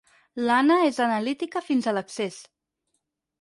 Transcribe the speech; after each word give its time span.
L'Anna 0.45 0.77
és 0.85 0.97
analítica 1.05 1.63
fins 1.67 1.89
a 1.89 1.95
l'excés. 1.99 2.39